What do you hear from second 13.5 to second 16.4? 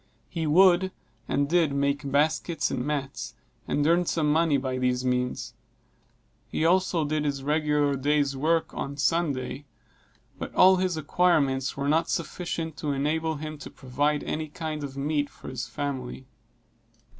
to provide any kind of meat for his family.